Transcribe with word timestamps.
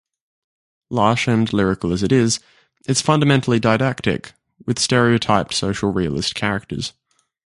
Lush 0.89 1.27
and 1.27 1.53
lyrical 1.53 1.93
as 1.93 2.01
it 2.01 2.11
is, 2.11 2.39
it's 2.87 3.01
fundamentally 3.03 3.59
didactic, 3.59 4.33
with 4.65 4.79
stereotyped 4.79 5.53
social-realist 5.53 6.33
characters. 6.33 6.93